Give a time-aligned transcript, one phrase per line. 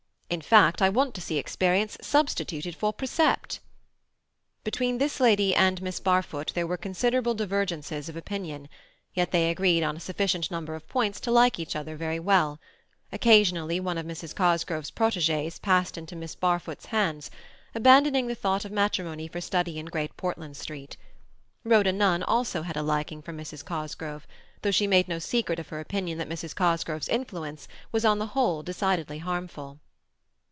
[0.31, 3.59] In fact, I want to see experience substituted for precept."
[4.63, 8.69] Between this lady and Miss Barfoot there were considerable divergences of opinion,
[9.13, 12.61] yet they agreed on a sufficient number of points to like each other very well.
[13.11, 14.33] Occasionally one of Mrs.
[14.33, 17.29] Cosgrove's protegees passed into Miss Barfoot's hands,
[17.75, 20.95] abandoning the thought of matrimony for study in Great Portland Street.
[21.65, 23.65] Rhoda Nunn, also, had a liking for Mrs.
[23.65, 24.25] Cosgrove,
[24.61, 26.55] though she made no secret of her opinion that Mrs.
[26.55, 29.81] Cosgrove's influence was on the whole decidedly harmful.